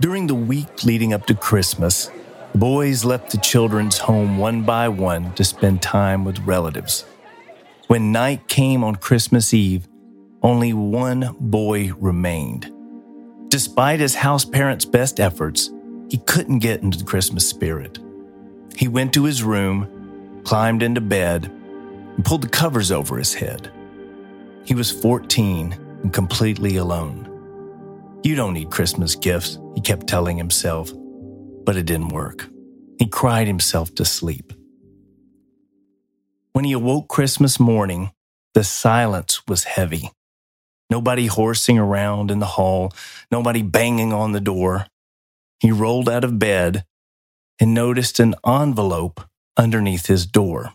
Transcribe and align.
During 0.00 0.26
the 0.26 0.34
week 0.34 0.82
leading 0.84 1.12
up 1.12 1.24
to 1.26 1.34
Christmas, 1.34 2.10
the 2.52 2.58
boys 2.58 3.04
left 3.04 3.30
the 3.30 3.38
children's 3.38 3.98
home 3.98 4.38
one 4.38 4.62
by 4.62 4.88
one 4.88 5.32
to 5.34 5.44
spend 5.44 5.82
time 5.82 6.24
with 6.24 6.40
relatives. 6.40 7.04
When 7.86 8.10
night 8.10 8.48
came 8.48 8.82
on 8.82 8.96
Christmas 8.96 9.54
Eve, 9.54 9.86
only 10.42 10.72
one 10.72 11.36
boy 11.38 11.92
remained. 11.94 12.72
Despite 13.48 14.00
his 14.00 14.16
house 14.16 14.44
parents' 14.44 14.84
best 14.84 15.20
efforts, 15.20 15.70
he 16.10 16.18
couldn't 16.18 16.58
get 16.58 16.82
into 16.82 16.98
the 16.98 17.04
Christmas 17.04 17.48
spirit. 17.48 18.00
He 18.76 18.88
went 18.88 19.14
to 19.14 19.24
his 19.24 19.44
room, 19.44 20.42
climbed 20.44 20.82
into 20.82 21.00
bed, 21.00 21.44
and 22.16 22.24
pulled 22.24 22.42
the 22.42 22.48
covers 22.48 22.90
over 22.90 23.16
his 23.16 23.34
head. 23.34 23.70
He 24.64 24.74
was 24.74 24.90
14 24.90 25.72
and 26.02 26.12
completely 26.12 26.76
alone. 26.78 27.30
You 28.24 28.34
don't 28.34 28.54
need 28.54 28.70
Christmas 28.70 29.16
gifts, 29.16 29.58
he 29.74 29.82
kept 29.82 30.06
telling 30.06 30.38
himself, 30.38 30.90
but 31.66 31.76
it 31.76 31.84
didn't 31.84 32.08
work. 32.08 32.48
He 32.98 33.06
cried 33.06 33.46
himself 33.46 33.94
to 33.96 34.06
sleep. 34.06 34.50
When 36.54 36.64
he 36.64 36.72
awoke 36.72 37.08
Christmas 37.08 37.60
morning, 37.60 38.12
the 38.54 38.64
silence 38.64 39.42
was 39.46 39.64
heavy. 39.64 40.10
Nobody 40.88 41.26
horsing 41.26 41.78
around 41.78 42.30
in 42.30 42.38
the 42.38 42.46
hall, 42.46 42.94
nobody 43.30 43.60
banging 43.60 44.14
on 44.14 44.32
the 44.32 44.40
door. 44.40 44.86
He 45.60 45.70
rolled 45.70 46.08
out 46.08 46.24
of 46.24 46.38
bed 46.38 46.86
and 47.60 47.74
noticed 47.74 48.20
an 48.20 48.36
envelope 48.46 49.20
underneath 49.58 50.06
his 50.06 50.24
door. 50.24 50.72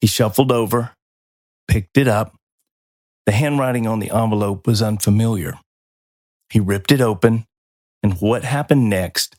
He 0.00 0.06
shuffled 0.06 0.52
over, 0.52 0.92
picked 1.66 1.98
it 1.98 2.06
up. 2.06 2.36
The 3.26 3.32
handwriting 3.32 3.88
on 3.88 3.98
the 3.98 4.10
envelope 4.12 4.68
was 4.68 4.80
unfamiliar. 4.80 5.58
He 6.50 6.60
ripped 6.60 6.92
it 6.92 7.02
open, 7.02 7.46
and 8.02 8.14
what 8.20 8.42
happened 8.42 8.88
next 8.88 9.36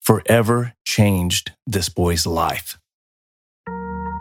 forever 0.00 0.74
changed 0.84 1.52
this 1.68 1.88
boy's 1.88 2.26
life. 2.26 2.80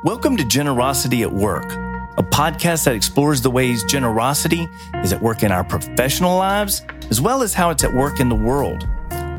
Welcome 0.03 0.38
to 0.38 0.45
Generosity 0.45 1.23
at 1.23 1.34
Work, 1.34 1.72
a 2.16 2.22
podcast 2.22 2.86
that 2.86 2.94
explores 2.94 3.42
the 3.42 3.50
ways 3.50 3.84
generosity 3.86 4.67
is 4.97 5.14
at 5.14 5.22
work 5.23 5.42
in 5.42 5.52
our 5.52 5.64
professional 5.64 6.38
lives, 6.38 6.84
as 7.09 7.20
well 7.20 7.42
as 7.42 7.56
how 7.56 7.72
it's 7.72 7.84
at 7.84 7.92
work 7.92 8.20
in 8.20 8.30
the 8.30 8.36
world. 8.36 8.88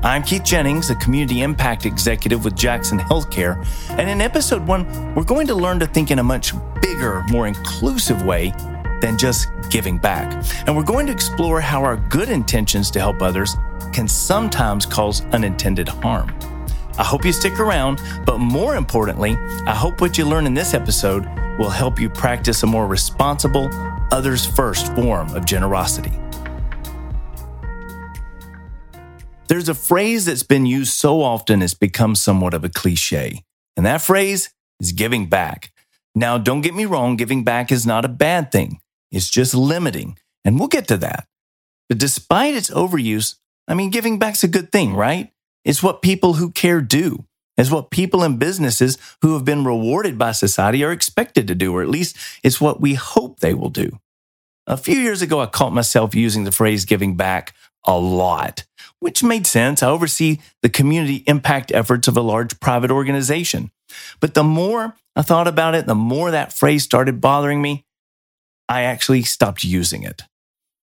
I'm 0.02 0.24
Keith 0.24 0.42
Jennings, 0.42 0.90
a 0.90 0.96
community 0.96 1.42
impact 1.42 1.86
executive 1.86 2.42
with 2.42 2.56
Jackson 2.56 2.98
Healthcare. 2.98 3.64
And 3.90 4.10
in 4.10 4.20
episode 4.20 4.66
one, 4.66 5.14
we're 5.14 5.22
going 5.22 5.46
to 5.46 5.54
learn 5.54 5.78
to 5.78 5.86
think 5.86 6.10
in 6.10 6.18
a 6.18 6.24
much 6.24 6.52
bigger, 6.82 7.22
more 7.30 7.46
inclusive 7.46 8.24
way 8.24 8.52
than 9.00 9.18
just 9.18 9.48
giving 9.70 9.98
back. 9.98 10.44
And 10.66 10.76
we're 10.76 10.82
going 10.82 11.06
to 11.06 11.12
explore 11.12 11.60
how 11.60 11.82
our 11.82 11.96
good 11.96 12.28
intentions 12.28 12.90
to 12.92 13.00
help 13.00 13.22
others 13.22 13.56
can 13.92 14.08
sometimes 14.08 14.86
cause 14.86 15.24
unintended 15.32 15.88
harm. 15.88 16.34
I 16.98 17.04
hope 17.04 17.24
you 17.24 17.32
stick 17.32 17.60
around, 17.60 18.02
but 18.26 18.38
more 18.38 18.76
importantly, 18.76 19.36
I 19.66 19.74
hope 19.74 20.00
what 20.00 20.18
you 20.18 20.24
learn 20.24 20.46
in 20.46 20.54
this 20.54 20.74
episode 20.74 21.26
will 21.58 21.70
help 21.70 22.00
you 22.00 22.08
practice 22.08 22.62
a 22.62 22.66
more 22.66 22.86
responsible, 22.86 23.68
others 24.12 24.44
first 24.44 24.92
form 24.94 25.34
of 25.34 25.44
generosity. 25.44 26.12
There's 29.48 29.68
a 29.68 29.74
phrase 29.74 30.26
that's 30.26 30.42
been 30.42 30.66
used 30.66 30.92
so 30.92 31.22
often 31.22 31.62
it's 31.62 31.72
become 31.72 32.14
somewhat 32.14 32.52
of 32.52 32.64
a 32.64 32.68
cliche, 32.68 33.44
and 33.76 33.86
that 33.86 34.02
phrase 34.02 34.50
is 34.80 34.92
giving 34.92 35.26
back. 35.26 35.72
Now, 36.14 36.36
don't 36.36 36.60
get 36.60 36.74
me 36.74 36.84
wrong, 36.84 37.16
giving 37.16 37.44
back 37.44 37.72
is 37.72 37.86
not 37.86 38.04
a 38.04 38.08
bad 38.08 38.52
thing. 38.52 38.80
It's 39.10 39.30
just 39.30 39.54
limiting. 39.54 40.18
And 40.44 40.58
we'll 40.58 40.68
get 40.68 40.88
to 40.88 40.96
that. 40.98 41.26
But 41.88 41.98
despite 41.98 42.54
its 42.54 42.70
overuse, 42.70 43.36
I 43.66 43.74
mean, 43.74 43.90
giving 43.90 44.18
back's 44.18 44.44
a 44.44 44.48
good 44.48 44.72
thing, 44.72 44.94
right? 44.94 45.32
It's 45.64 45.82
what 45.82 46.02
people 46.02 46.34
who 46.34 46.50
care 46.50 46.80
do. 46.80 47.24
It's 47.56 47.70
what 47.70 47.90
people 47.90 48.22
and 48.22 48.38
businesses 48.38 48.96
who 49.20 49.34
have 49.34 49.44
been 49.44 49.64
rewarded 49.64 50.16
by 50.16 50.32
society 50.32 50.84
are 50.84 50.92
expected 50.92 51.48
to 51.48 51.54
do, 51.54 51.74
or 51.74 51.82
at 51.82 51.88
least 51.88 52.16
it's 52.44 52.60
what 52.60 52.80
we 52.80 52.94
hope 52.94 53.40
they 53.40 53.52
will 53.52 53.70
do. 53.70 53.98
A 54.66 54.76
few 54.76 54.96
years 54.96 55.22
ago, 55.22 55.40
I 55.40 55.46
caught 55.46 55.72
myself 55.72 56.14
using 56.14 56.44
the 56.44 56.52
phrase 56.52 56.84
giving 56.84 57.16
back 57.16 57.54
a 57.84 57.98
lot, 57.98 58.64
which 59.00 59.24
made 59.24 59.46
sense. 59.46 59.82
I 59.82 59.88
oversee 59.88 60.38
the 60.62 60.68
community 60.68 61.24
impact 61.26 61.72
efforts 61.72 62.06
of 62.06 62.16
a 62.16 62.22
large 62.22 62.60
private 62.60 62.90
organization. 62.90 63.70
But 64.20 64.34
the 64.34 64.44
more 64.44 64.94
I 65.16 65.22
thought 65.22 65.48
about 65.48 65.74
it, 65.74 65.86
the 65.86 65.94
more 65.94 66.30
that 66.30 66.52
phrase 66.52 66.84
started 66.84 67.20
bothering 67.20 67.60
me. 67.60 67.84
I 68.68 68.82
actually 68.82 69.22
stopped 69.22 69.64
using 69.64 70.02
it. 70.02 70.22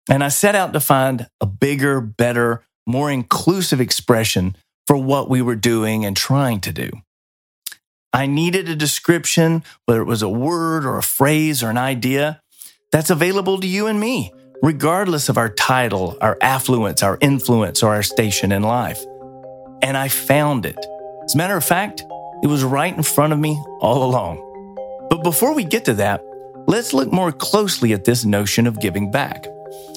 And 0.09 0.25
I 0.25 0.29
set 0.29 0.55
out 0.55 0.73
to 0.73 0.81
find 0.81 1.29
a 1.41 1.47
bigger, 1.47 2.01
better, 2.01 2.65
more 2.87 3.11
inclusive 3.11 3.81
expression 3.81 4.57
for 4.87 4.97
what 4.97 5.31
we 5.31 5.41
were 5.41 5.57
doing 5.57 6.05
and 6.05 6.17
trying 6.17 6.61
to 6.61 6.73
do. 6.73 6.91
I 8.13 8.27
needed 8.27 8.69
a 8.69 8.75
description, 8.75 9.63
whether 9.85 10.01
it 10.01 10.07
was 10.07 10.23
a 10.23 10.29
word 10.29 10.85
or 10.85 10.99
a 10.99 11.03
phrase 11.03 11.63
or 11.63 11.71
an 11.71 11.79
idea, 11.79 12.43
that's 12.91 13.11
available 13.11 13.61
to 13.61 13.69
you 13.69 13.87
and 13.87 14.01
me, 14.01 14.33
regardless 14.63 15.29
of 15.29 15.39
our 15.39 15.49
title, 15.49 16.19
our 16.21 16.37
affluence, 16.41 17.05
our 17.05 17.19
influence, 17.21 17.85
or 17.85 17.95
our 17.95 18.03
station 18.03 18.51
in 18.51 18.63
life. 18.63 19.01
And 19.81 19.97
I 19.97 20.09
found 20.09 20.67
it. 20.67 20.85
As 21.25 21.35
a 21.35 21.39
matter 21.39 21.57
of 21.57 21.65
fact, 21.65 22.03
it 22.43 22.49
was 22.49 22.65
right 22.65 22.95
in 22.95 23.05
front 23.05 23.33
of 23.33 23.39
me 23.39 23.63
all 23.81 24.03
along. 24.03 24.47
But 25.09 25.23
before 25.23 25.55
we 25.55 25.63
get 25.63 25.85
to 25.85 25.95
that, 25.95 26.25
Let's 26.71 26.93
look 26.93 27.11
more 27.11 27.33
closely 27.33 27.93
at 27.95 28.05
this 28.05 28.25
notion 28.25 28.65
of 28.65 28.79
giving 28.79 29.11
back. 29.11 29.45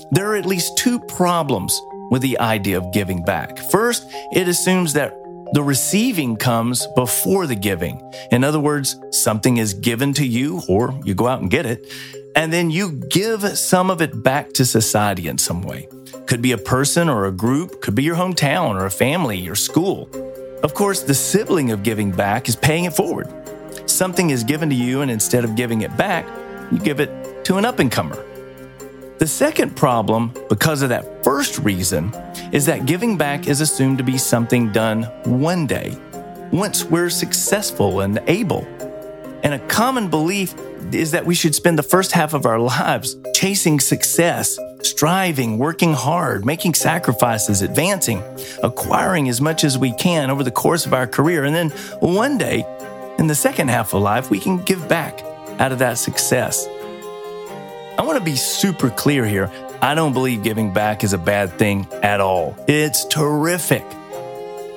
There 0.09 0.31
are 0.31 0.35
at 0.35 0.47
least 0.47 0.75
two 0.75 0.99
problems 1.01 1.79
with 2.09 2.23
the 2.23 2.39
idea 2.39 2.79
of 2.79 2.91
giving 2.91 3.23
back. 3.23 3.59
First, 3.69 4.07
it 4.31 4.47
assumes 4.47 4.93
that 4.93 5.13
the 5.53 5.61
receiving 5.61 6.35
comes 6.35 6.87
before 6.95 7.45
the 7.45 7.53
giving. 7.53 8.01
In 8.31 8.43
other 8.43 8.59
words, 8.59 8.99
something 9.11 9.57
is 9.57 9.75
given 9.75 10.13
to 10.13 10.25
you, 10.25 10.63
or 10.67 10.99
you 11.05 11.13
go 11.13 11.27
out 11.27 11.41
and 11.41 11.51
get 11.51 11.67
it, 11.67 11.93
and 12.35 12.51
then 12.51 12.71
you 12.71 12.93
give 13.07 13.47
some 13.55 13.91
of 13.91 14.01
it 14.01 14.23
back 14.23 14.51
to 14.53 14.65
society 14.65 15.27
in 15.27 15.37
some 15.37 15.61
way. 15.61 15.87
Could 16.25 16.41
be 16.41 16.53
a 16.53 16.57
person 16.57 17.07
or 17.07 17.27
a 17.27 17.31
group, 17.31 17.83
could 17.83 17.93
be 17.93 18.01
your 18.01 18.15
hometown 18.15 18.81
or 18.81 18.87
a 18.87 18.91
family 18.91 19.47
or 19.47 19.53
school. 19.53 20.09
Of 20.63 20.73
course, 20.73 21.03
the 21.03 21.13
sibling 21.13 21.69
of 21.69 21.83
giving 21.83 22.09
back 22.09 22.49
is 22.49 22.55
paying 22.55 22.85
it 22.85 22.93
forward. 22.93 23.31
Something 23.87 24.31
is 24.31 24.43
given 24.43 24.71
to 24.71 24.75
you, 24.75 25.01
and 25.01 25.11
instead 25.11 25.43
of 25.43 25.55
giving 25.55 25.81
it 25.81 25.95
back, 25.95 26.25
you 26.71 26.79
give 26.79 26.99
it 26.99 27.45
to 27.45 27.57
an 27.57 27.65
up 27.65 27.79
and 27.79 27.91
comer. 27.91 28.23
The 29.19 29.27
second 29.27 29.75
problem, 29.75 30.33
because 30.49 30.81
of 30.81 30.89
that 30.89 31.23
first 31.23 31.59
reason, 31.59 32.13
is 32.51 32.65
that 32.65 32.85
giving 32.85 33.17
back 33.17 33.47
is 33.47 33.61
assumed 33.61 33.97
to 33.99 34.03
be 34.03 34.17
something 34.17 34.71
done 34.71 35.03
one 35.23 35.65
day, 35.65 35.95
once 36.51 36.83
we're 36.83 37.09
successful 37.09 38.01
and 38.01 38.21
able. 38.27 38.67
And 39.43 39.53
a 39.53 39.59
common 39.67 40.09
belief 40.09 40.55
is 40.91 41.11
that 41.11 41.25
we 41.25 41.35
should 41.35 41.55
spend 41.55 41.77
the 41.77 41.83
first 41.83 42.11
half 42.11 42.33
of 42.33 42.45
our 42.45 42.59
lives 42.59 43.15
chasing 43.33 43.79
success, 43.79 44.57
striving, 44.81 45.57
working 45.57 45.93
hard, 45.93 46.45
making 46.45 46.73
sacrifices, 46.73 47.61
advancing, 47.61 48.21
acquiring 48.63 49.29
as 49.29 49.39
much 49.39 49.63
as 49.63 49.77
we 49.77 49.93
can 49.93 50.29
over 50.29 50.43
the 50.43 50.51
course 50.51 50.85
of 50.85 50.93
our 50.93 51.07
career. 51.07 51.43
And 51.45 51.55
then 51.55 51.69
one 51.99 52.37
day, 52.37 52.65
in 53.19 53.27
the 53.27 53.35
second 53.35 53.69
half 53.69 53.93
of 53.93 54.01
life, 54.01 54.29
we 54.29 54.39
can 54.39 54.57
give 54.63 54.87
back 54.87 55.23
out 55.59 55.71
of 55.71 55.79
that 55.79 55.97
success. 55.97 56.67
I 57.97 58.03
want 58.03 58.17
to 58.17 58.23
be 58.23 58.35
super 58.35 58.89
clear 58.89 59.25
here. 59.25 59.51
I 59.81 59.95
don't 59.95 60.13
believe 60.13 60.43
giving 60.43 60.73
back 60.73 61.03
is 61.03 61.13
a 61.13 61.17
bad 61.17 61.57
thing 61.59 61.87
at 62.01 62.21
all. 62.21 62.55
It's 62.67 63.05
terrific, 63.05 63.83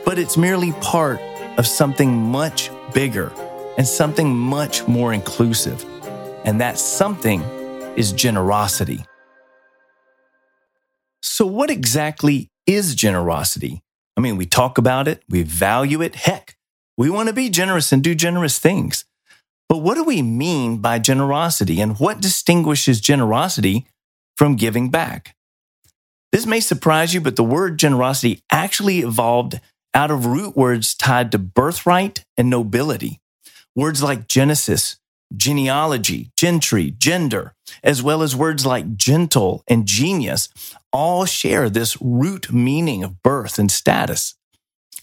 but 0.05 0.19
it's 0.19 0.37
merely 0.37 0.73
part 0.81 1.21
of 1.57 1.67
something 1.67 2.15
much 2.15 2.71
bigger 2.93 3.33
and 3.79 3.87
something 3.87 4.37
much 4.37 4.87
more 4.87 5.13
inclusive. 5.13 5.85
And 6.45 6.61
that 6.61 6.79
something 6.79 7.41
is 7.97 8.13
generosity. 8.13 9.05
So, 11.23 11.47
what 11.47 11.71
exactly 11.71 12.51
is 12.67 12.95
generosity? 12.95 13.83
I 14.17 14.21
mean, 14.21 14.37
we 14.37 14.47
talk 14.47 14.79
about 14.79 15.09
it, 15.09 15.23
we 15.29 15.43
value 15.43 16.01
it. 16.03 16.15
Heck, 16.15 16.57
we 16.97 17.11
want 17.11 17.29
to 17.29 17.35
be 17.35 17.51
generous 17.51 17.93
and 17.93 18.03
do 18.03 18.15
generous 18.15 18.59
things. 18.59 19.05
But 19.69 19.79
what 19.79 19.95
do 19.95 20.05
we 20.05 20.23
mean 20.23 20.79
by 20.79 20.99
generosity 20.99 21.81
and 21.81 21.99
what 21.99 22.21
distinguishes 22.21 23.01
generosity 23.01 23.87
from 24.37 24.57
giving 24.57 24.91
back? 24.91 25.35
This 26.33 26.47
may 26.47 26.61
surprise 26.61 27.15
you, 27.15 27.21
but 27.21 27.37
the 27.37 27.45
word 27.45 27.79
generosity 27.79 28.41
actually 28.51 29.01
evolved 29.01 29.61
out 29.95 30.11
of 30.11 30.27
root 30.27 30.57
words 30.57 30.95
tied 30.95 31.33
to 31.33 31.39
birthright 31.39 32.25
and 32.37 32.51
nobility. 32.51 33.21
Words 33.75 34.03
like 34.03 34.29
Genesis, 34.29 34.99
genealogy, 35.35 36.31
gentry, 36.37 36.91
gender, 36.91 37.55
as 37.83 38.03
well 38.03 38.23
as 38.23 38.37
words 38.37 38.65
like 38.67 38.97
gentle 38.97 39.63
and 39.67 39.87
genius, 39.87 40.49
all 40.93 41.25
share 41.25 41.69
this 41.69 41.97
root 42.01 42.53
meaning 42.53 43.03
of 43.03 43.23
birth 43.23 43.59
and 43.59 43.71
status. 43.71 44.35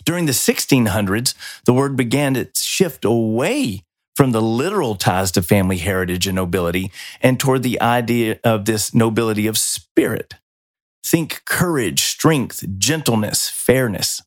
During 0.06 0.26
the 0.26 0.32
1600s, 0.34 1.34
the 1.66 1.74
word 1.74 1.96
began 1.96 2.34
to 2.36 2.50
shift 2.56 3.06
away 3.06 3.84
from 4.16 4.32
the 4.32 4.42
literal 4.42 4.96
ties 4.96 5.32
to 5.32 5.42
family 5.42 5.78
heritage 5.78 6.28
and 6.28 6.36
nobility 6.36 6.92
and 7.22 7.40
toward 7.40 7.64
the 7.64 7.82
idea 7.82 8.40
of 8.44 8.66
this 8.66 8.94
nobility 8.94 9.48
of 9.48 9.58
spirit. 9.58 10.36
Think 11.04 11.44
courage, 11.46 12.04
strength, 12.04 12.64
gentleness, 12.78 13.50
fairness. 13.50 14.22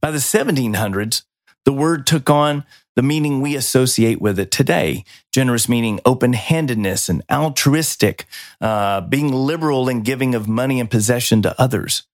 By 0.00 0.10
the 0.10 0.18
1700s, 0.18 1.22
the 1.64 1.72
word 1.72 2.06
took 2.06 2.28
on 2.28 2.64
the 2.94 3.02
meaning 3.02 3.40
we 3.40 3.56
associate 3.56 4.20
with 4.20 4.38
it 4.38 4.50
today. 4.50 5.04
Generous 5.32 5.68
meaning 5.68 5.98
open 6.04 6.34
handedness 6.34 7.08
and 7.08 7.22
altruistic, 7.30 8.26
uh, 8.60 9.00
being 9.00 9.32
liberal 9.32 9.88
in 9.88 10.02
giving 10.02 10.34
of 10.34 10.46
money 10.46 10.78
and 10.78 10.90
possession 10.90 11.42
to 11.42 11.60
others. 11.60 12.04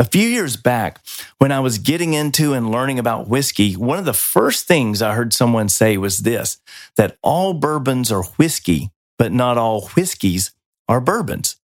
A 0.00 0.04
few 0.04 0.28
years 0.28 0.56
back, 0.56 1.04
when 1.38 1.50
I 1.50 1.58
was 1.58 1.78
getting 1.78 2.14
into 2.14 2.52
and 2.54 2.70
learning 2.70 3.00
about 3.00 3.26
whiskey, 3.26 3.74
one 3.74 3.98
of 3.98 4.04
the 4.04 4.12
first 4.12 4.68
things 4.68 5.02
I 5.02 5.14
heard 5.14 5.32
someone 5.32 5.68
say 5.68 5.96
was 5.96 6.18
this 6.18 6.58
that 6.96 7.18
all 7.20 7.52
bourbons 7.52 8.12
are 8.12 8.22
whiskey, 8.22 8.92
but 9.18 9.32
not 9.32 9.58
all 9.58 9.88
whiskeys 9.96 10.52
are 10.88 11.00
bourbons. 11.00 11.56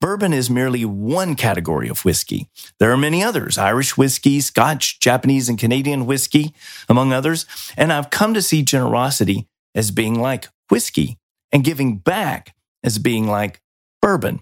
Bourbon 0.00 0.32
is 0.32 0.50
merely 0.50 0.84
one 0.84 1.36
category 1.36 1.88
of 1.88 2.04
whiskey. 2.04 2.48
There 2.80 2.90
are 2.90 2.96
many 2.96 3.22
others 3.22 3.56
Irish 3.56 3.96
whiskey, 3.96 4.40
Scotch, 4.40 4.98
Japanese, 4.98 5.48
and 5.48 5.56
Canadian 5.56 6.06
whiskey, 6.06 6.52
among 6.88 7.12
others. 7.12 7.46
And 7.76 7.92
I've 7.92 8.10
come 8.10 8.34
to 8.34 8.42
see 8.42 8.64
generosity 8.64 9.46
as 9.76 9.92
being 9.92 10.18
like 10.18 10.48
whiskey 10.70 11.18
and 11.52 11.62
giving 11.62 11.98
back 11.98 12.56
as 12.82 12.98
being 12.98 13.28
like 13.28 13.62
bourbon. 14.02 14.40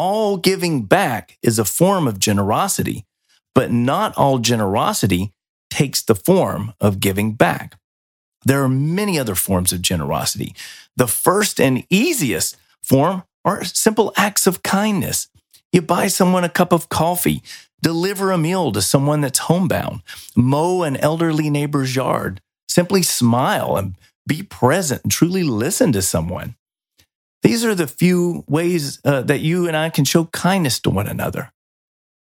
All 0.00 0.36
giving 0.36 0.84
back 0.84 1.38
is 1.42 1.58
a 1.58 1.64
form 1.64 2.06
of 2.06 2.20
generosity, 2.20 3.04
but 3.52 3.72
not 3.72 4.16
all 4.16 4.38
generosity 4.38 5.32
takes 5.70 6.02
the 6.02 6.14
form 6.14 6.72
of 6.80 7.00
giving 7.00 7.32
back. 7.32 7.76
There 8.44 8.62
are 8.62 8.68
many 8.68 9.18
other 9.18 9.34
forms 9.34 9.72
of 9.72 9.82
generosity. 9.82 10.54
The 10.96 11.08
first 11.08 11.60
and 11.60 11.84
easiest 11.90 12.56
form 12.80 13.24
are 13.44 13.64
simple 13.64 14.12
acts 14.16 14.46
of 14.46 14.62
kindness. 14.62 15.26
You 15.72 15.82
buy 15.82 16.06
someone 16.06 16.44
a 16.44 16.48
cup 16.48 16.72
of 16.72 16.88
coffee, 16.88 17.42
deliver 17.82 18.30
a 18.30 18.38
meal 18.38 18.70
to 18.70 18.80
someone 18.80 19.20
that's 19.20 19.40
homebound, 19.50 20.02
mow 20.36 20.84
an 20.84 20.96
elderly 20.98 21.50
neighbor's 21.50 21.96
yard, 21.96 22.40
simply 22.68 23.02
smile 23.02 23.76
and 23.76 23.96
be 24.28 24.44
present 24.44 25.02
and 25.02 25.10
truly 25.10 25.42
listen 25.42 25.90
to 25.90 26.02
someone. 26.02 26.54
These 27.42 27.64
are 27.64 27.74
the 27.74 27.86
few 27.86 28.44
ways 28.48 29.00
uh, 29.04 29.22
that 29.22 29.40
you 29.40 29.68
and 29.68 29.76
I 29.76 29.90
can 29.90 30.04
show 30.04 30.24
kindness 30.26 30.80
to 30.80 30.90
one 30.90 31.06
another. 31.06 31.52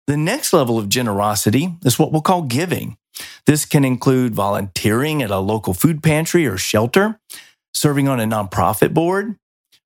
The 0.08 0.18
next 0.18 0.54
level 0.54 0.78
of 0.78 0.90
generosity 0.90 1.76
is 1.86 1.98
what 1.98 2.12
we'll 2.12 2.22
call 2.22 2.42
giving. 2.42 2.98
This 3.46 3.66
can 3.66 3.86
include 3.86 4.36
volunteering 4.36 5.22
at 5.22 5.32
a 5.32 5.38
local 5.38 5.74
food 5.74 6.02
pantry 6.02 6.48
or 6.48 6.58
shelter, 6.58 7.20
serving 7.74 8.08
on 8.08 8.20
a 8.20 8.26
nonprofit 8.26 8.94
board, 8.94 9.38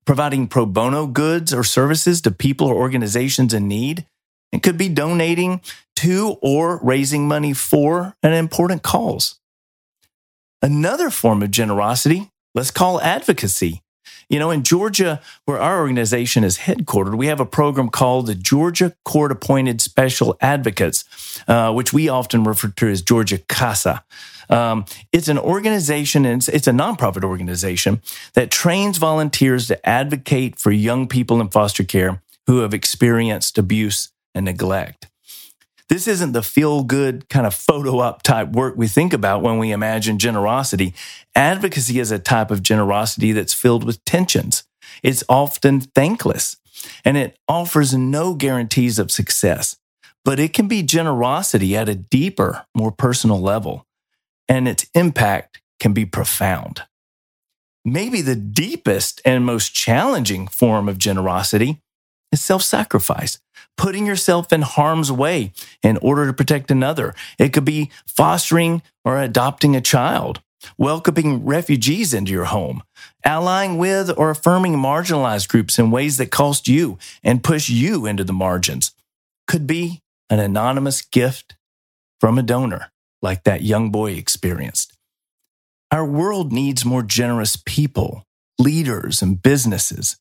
providing 0.06 0.48
pro 0.48 0.64
bono 0.64 1.06
goods 1.06 1.52
or 1.52 1.62
services 1.62 2.22
to 2.22 2.30
people 2.30 2.66
or 2.66 2.74
organizations 2.74 3.52
in 3.52 3.68
need. 3.68 4.06
It 4.50 4.62
could 4.62 4.78
be 4.78 4.88
donating 4.88 5.60
to 5.96 6.36
or 6.40 6.80
raising 6.82 7.28
money 7.28 7.52
for 7.52 8.14
an 8.22 8.32
important 8.32 8.82
cause. 8.82 9.38
Another 10.62 11.10
form 11.10 11.42
of 11.42 11.50
generosity, 11.50 12.30
let's 12.54 12.70
call 12.70 13.00
advocacy. 13.00 13.82
You 14.28 14.38
know, 14.38 14.50
in 14.50 14.62
Georgia, 14.62 15.20
where 15.44 15.58
our 15.58 15.80
organization 15.80 16.44
is 16.44 16.58
headquartered, 16.58 17.16
we 17.16 17.26
have 17.26 17.40
a 17.40 17.46
program 17.46 17.88
called 17.88 18.26
the 18.26 18.34
Georgia 18.34 18.94
Court 19.04 19.32
Appointed 19.32 19.80
Special 19.80 20.36
Advocates, 20.40 21.04
uh, 21.48 21.72
which 21.72 21.92
we 21.92 22.08
often 22.08 22.44
refer 22.44 22.68
to 22.68 22.88
as 22.88 23.02
Georgia 23.02 23.38
CASA. 23.38 24.04
Um, 24.50 24.84
it's 25.12 25.28
an 25.28 25.38
organization, 25.38 26.24
and 26.24 26.40
it's, 26.40 26.48
it's 26.48 26.66
a 26.66 26.72
nonprofit 26.72 27.24
organization 27.24 28.00
that 28.34 28.50
trains 28.50 28.98
volunteers 28.98 29.66
to 29.68 29.88
advocate 29.88 30.58
for 30.58 30.70
young 30.70 31.06
people 31.06 31.40
in 31.40 31.48
foster 31.48 31.84
care 31.84 32.22
who 32.46 32.60
have 32.60 32.72
experienced 32.72 33.58
abuse 33.58 34.10
and 34.34 34.46
neglect. 34.46 35.08
This 35.88 36.06
isn't 36.06 36.32
the 36.32 36.42
feel 36.42 36.82
good 36.82 37.28
kind 37.30 37.46
of 37.46 37.54
photo 37.54 37.98
up 38.00 38.22
type 38.22 38.50
work 38.50 38.74
we 38.76 38.88
think 38.88 39.14
about 39.14 39.42
when 39.42 39.58
we 39.58 39.72
imagine 39.72 40.18
generosity. 40.18 40.94
Advocacy 41.34 41.98
is 41.98 42.10
a 42.10 42.18
type 42.18 42.50
of 42.50 42.62
generosity 42.62 43.32
that's 43.32 43.54
filled 43.54 43.84
with 43.84 44.04
tensions. 44.04 44.64
It's 45.02 45.24
often 45.28 45.80
thankless 45.80 46.56
and 47.04 47.16
it 47.16 47.38
offers 47.48 47.94
no 47.94 48.34
guarantees 48.34 48.98
of 48.98 49.10
success, 49.10 49.76
but 50.24 50.38
it 50.38 50.52
can 50.52 50.68
be 50.68 50.82
generosity 50.82 51.76
at 51.76 51.88
a 51.88 51.94
deeper, 51.94 52.66
more 52.74 52.92
personal 52.92 53.40
level, 53.40 53.86
and 54.48 54.68
its 54.68 54.86
impact 54.94 55.60
can 55.80 55.92
be 55.92 56.04
profound. 56.04 56.82
Maybe 57.84 58.20
the 58.20 58.36
deepest 58.36 59.22
and 59.24 59.44
most 59.44 59.74
challenging 59.74 60.48
form 60.48 60.88
of 60.88 60.98
generosity 60.98 61.80
is 62.30 62.40
self 62.42 62.62
sacrifice, 62.62 63.38
putting 63.78 64.04
yourself 64.04 64.52
in 64.52 64.62
harm's 64.62 65.10
way 65.10 65.52
in 65.82 65.96
order 65.98 66.26
to 66.26 66.32
protect 66.34 66.70
another. 66.70 67.14
It 67.38 67.54
could 67.54 67.64
be 67.64 67.90
fostering 68.06 68.82
or 69.04 69.18
adopting 69.18 69.74
a 69.74 69.80
child, 69.80 70.42
welcoming 70.76 71.46
refugees 71.46 72.12
into 72.12 72.32
your 72.32 72.44
home, 72.44 72.82
allying 73.24 73.78
with 73.78 74.10
or 74.18 74.30
affirming 74.30 74.74
marginalized 74.74 75.48
groups 75.48 75.78
in 75.78 75.90
ways 75.90 76.18
that 76.18 76.30
cost 76.30 76.68
you 76.68 76.98
and 77.24 77.42
push 77.42 77.70
you 77.70 78.04
into 78.04 78.24
the 78.24 78.32
margins. 78.34 78.92
Could 79.46 79.66
be 79.66 80.02
an 80.28 80.40
anonymous 80.40 81.00
gift 81.00 81.56
from 82.20 82.38
a 82.38 82.42
donor, 82.42 82.90
like 83.22 83.44
that 83.44 83.62
young 83.62 83.90
boy 83.90 84.12
experienced. 84.12 84.92
Our 85.90 86.04
world 86.04 86.52
needs 86.52 86.84
more 86.84 87.02
generous 87.02 87.56
people, 87.56 88.24
leaders, 88.58 89.22
and 89.22 89.40
businesses 89.40 90.18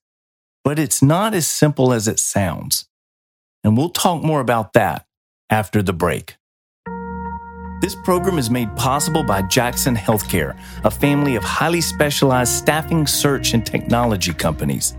but 0.68 0.77
it's 0.77 1.01
not 1.01 1.33
as 1.33 1.48
simple 1.48 1.94
as 1.94 2.09
it 2.09 2.19
sounds. 2.19 2.89
And 3.68 3.75
we'll 3.75 3.90
talk 3.90 4.24
more 4.24 4.40
about 4.40 4.72
that 4.74 5.06
after 5.50 5.84
the 5.84 5.92
break. 5.92 6.38
This 7.81 7.96
program 8.06 8.40
is 8.40 8.50
made 8.50 8.74
possible 8.78 9.25
by 9.25 9.42
Jackson 9.42 9.94
Healthcare, 9.94 10.58
a 10.86 10.90
family 10.90 11.36
of 11.36 11.44
highly 11.44 11.81
specialized 11.81 12.54
staffing, 12.54 13.06
search, 13.06 13.54
and 13.54 13.66
technology 13.66 14.34
companies. 14.34 14.96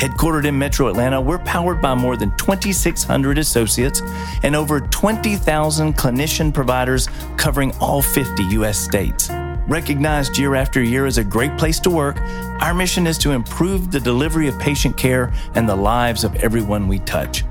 Headquartered 0.00 0.44
in 0.44 0.58
metro 0.58 0.88
Atlanta, 0.88 1.20
we're 1.20 1.38
powered 1.38 1.80
by 1.80 1.94
more 1.94 2.16
than 2.16 2.36
2,600 2.36 3.38
associates 3.38 4.02
and 4.42 4.56
over 4.56 4.80
20,000 4.80 5.94
clinician 5.96 6.52
providers 6.52 7.08
covering 7.36 7.72
all 7.80 8.02
50 8.02 8.42
U.S. 8.58 8.76
states. 8.76 9.30
Recognized 9.68 10.36
year 10.36 10.56
after 10.56 10.82
year 10.82 11.06
as 11.06 11.18
a 11.18 11.22
great 11.22 11.56
place 11.56 11.78
to 11.78 11.90
work, 11.90 12.20
our 12.60 12.74
mission 12.74 13.06
is 13.06 13.18
to 13.18 13.30
improve 13.30 13.92
the 13.92 14.00
delivery 14.00 14.48
of 14.48 14.58
patient 14.58 14.96
care 14.96 15.32
and 15.54 15.68
the 15.68 15.76
lives 15.76 16.24
of 16.24 16.34
everyone 16.34 16.88
we 16.88 16.98
touch. 16.98 17.44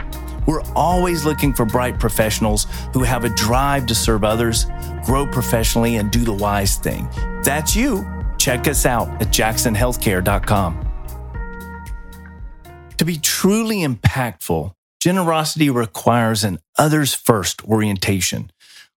We're 0.49 0.63
always 0.75 1.25
looking 1.25 1.53
for 1.53 1.63
bright 1.63 1.99
professionals 1.99 2.65
who 2.91 3.03
have 3.03 3.23
a 3.23 3.29
drive 3.29 3.85
to 3.85 3.93
serve 3.93 4.23
others, 4.23 4.65
grow 5.05 5.27
professionally, 5.27 5.97
and 5.97 6.09
do 6.09 6.21
the 6.21 6.33
wise 6.33 6.75
thing. 6.77 7.07
that's 7.43 7.75
you. 7.75 8.03
Check 8.39 8.67
us 8.67 8.83
out 8.83 9.09
at 9.21 9.27
jacksonhealthcare.com. 9.27 10.89
To 12.97 13.05
be 13.05 13.17
truly 13.19 13.81
impactful, 13.85 14.73
generosity 14.99 15.69
requires 15.69 16.43
an 16.43 16.57
others 16.79 17.13
first 17.13 17.63
orientation. 17.65 18.49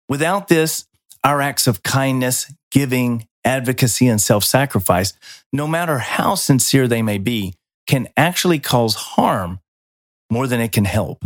Without 0.07 0.47
this, 0.47 0.85
our 1.21 1.41
acts 1.41 1.67
of 1.67 1.83
kindness, 1.83 2.49
giving, 2.71 3.27
advocacy, 3.43 4.07
and 4.07 4.21
self 4.21 4.45
sacrifice, 4.45 5.11
no 5.51 5.67
matter 5.67 5.97
how 5.97 6.35
sincere 6.35 6.87
they 6.87 7.01
may 7.01 7.17
be, 7.17 7.55
can 7.87 8.07
actually 8.15 8.59
cause 8.59 8.95
harm 8.95 9.59
more 10.31 10.47
than 10.47 10.61
it 10.61 10.71
can 10.71 10.85
help. 10.85 11.25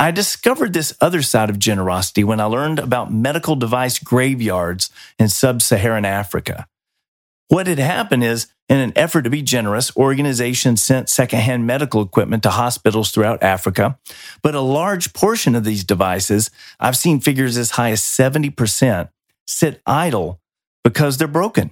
I 0.00 0.12
discovered 0.12 0.72
this 0.72 0.96
other 1.00 1.22
side 1.22 1.50
of 1.50 1.58
generosity 1.58 2.22
when 2.22 2.38
I 2.38 2.44
learned 2.44 2.78
about 2.78 3.12
medical 3.12 3.56
device 3.56 3.98
graveyards 3.98 4.90
in 5.18 5.28
sub 5.28 5.60
Saharan 5.60 6.04
Africa. 6.04 6.68
What 7.48 7.66
had 7.66 7.80
happened 7.80 8.22
is, 8.22 8.46
in 8.68 8.76
an 8.76 8.92
effort 8.94 9.22
to 9.22 9.30
be 9.30 9.42
generous, 9.42 9.96
organizations 9.96 10.82
sent 10.82 11.08
secondhand 11.08 11.66
medical 11.66 12.02
equipment 12.02 12.44
to 12.44 12.50
hospitals 12.50 13.10
throughout 13.10 13.42
Africa. 13.42 13.98
But 14.42 14.54
a 14.54 14.60
large 14.60 15.14
portion 15.14 15.56
of 15.56 15.64
these 15.64 15.82
devices, 15.82 16.50
I've 16.78 16.96
seen 16.96 17.20
figures 17.20 17.56
as 17.56 17.72
high 17.72 17.90
as 17.90 18.02
70%, 18.02 19.08
sit 19.46 19.80
idle 19.84 20.40
because 20.84 21.16
they're 21.16 21.26
broken. 21.26 21.70